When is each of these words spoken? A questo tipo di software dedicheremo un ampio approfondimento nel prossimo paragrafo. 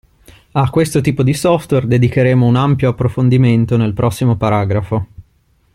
A 0.53 0.67
questo 0.71 0.99
tipo 0.99 1.21
di 1.21 1.35
software 1.35 1.85
dedicheremo 1.85 2.47
un 2.47 2.55
ampio 2.55 2.89
approfondimento 2.89 3.77
nel 3.77 3.93
prossimo 3.93 4.35
paragrafo. 4.35 5.07